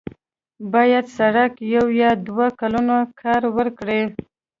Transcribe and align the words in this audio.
باید 0.73 1.05
سړک 1.17 1.51
یو 1.75 1.85
یا 2.01 2.11
دوه 2.27 2.47
کلونه 2.59 2.95
کار 3.21 3.41
ورکړي. 3.57 4.01